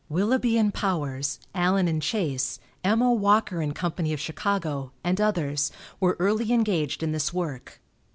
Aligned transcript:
Willoughby 0.09 0.59
& 0.71 0.73
Powers, 0.73 1.39
Allen 1.53 1.99
& 1.99 2.01
Chase, 2.01 2.59
M. 2.83 3.03
O. 3.03 3.11
Walker 3.11 3.63
& 3.71 3.73
Company 3.73 4.13
of 4.13 4.19
Chicago, 4.19 4.93
and 5.03 5.21
others, 5.21 5.71
were 5.99 6.15
early 6.17 6.51
engaged 6.51 7.03
in 7.03 7.11
this 7.11 7.31
work. 7.31 7.79